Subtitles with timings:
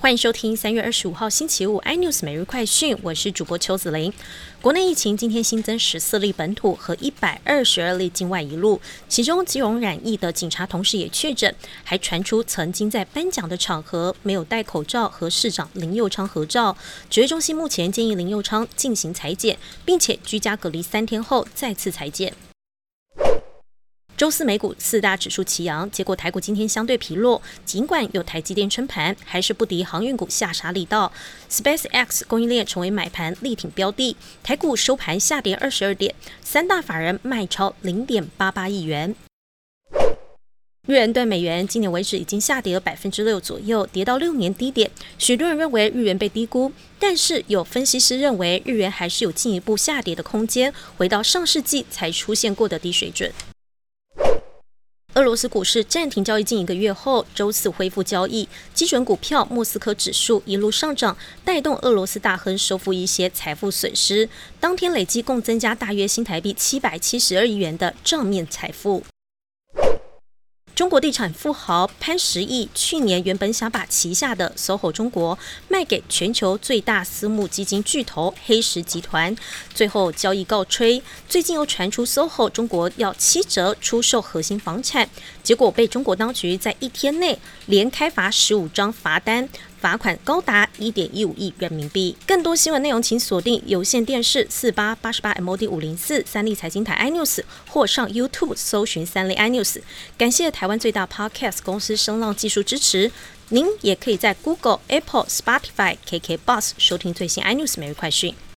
[0.00, 4.10] 欢迎收听三月二十五号星期五 iNews 每日快讯，我是主播邱子玲。
[4.62, 11.54] 国内疫情今天新增十四例本土和一百二十二例境外一路，其中基隆染疫的警察同事也确诊，
[11.84, 16.74] 还传出曾经在颁奖的场合没有戴口罩和市长林佑昌合照。
[17.10, 22.32] 指挥中心目前建议林佑昌进行裁剪，并且居家隔离三天后再次裁剪。
[24.20, 27.40] 周四美股四大指数齐扬，结果台股今天相对疲弱。
[27.64, 31.10] 尽管有台积电撑盘，还是不敌航运股下杀力道。
[31.50, 39.16] Space X 供应链成为买盘力挺标的，台股收盘下跌二十二点，三大法人卖超零点八八亿元。
[40.86, 44.90] 日元对美元今年为止已经下跌了百分之六左右，跌到六年低点。
[45.16, 53.32] 许多人认为日元被低估，但是有分析师认为日元还是有进一步下跌的空间，回到上世纪才出现过的低水准。
[55.30, 58.48] 俄罗斯股市暂停交易近一个月后，周四恢复交易。
[58.74, 64.28] 基准股票莫斯科指数一路上涨，带动俄罗斯大亨收复一些财富损失。
[64.58, 69.04] 当天累计共增加大约新台币七百七十二亿元的账面财富。
[70.80, 79.36] 中国地产富豪潘石屹去年原本想把旗下的 SOHO 中国卖给全球最大私募基金巨头黑石集团，
[79.74, 81.02] 最后交易告吹。
[81.28, 85.06] 最近又传出 SOHO 中国要七折出售核心房产，
[85.42, 89.46] 结果被中国当局在一天内连开罚十五张罚单。
[89.80, 92.14] 罚款高达一点一五亿人民币。
[92.26, 99.80] 更多新闻内容，请锁定有线电视四八八十八 MOD 五零四三立财经台 iNews，或上 YouTube 搜寻三立 iNews。
[100.18, 103.10] 感谢台湾最大 Podcast 公司声浪技术支持。
[103.48, 108.34] 您也可以在 Google、Apple、Spotify、KK Bus 收听最新 iNews 每日快讯。